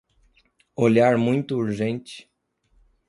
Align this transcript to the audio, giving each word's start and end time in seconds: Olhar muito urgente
Olhar 0.75 1.15
muito 1.15 1.55
urgente 1.57 2.27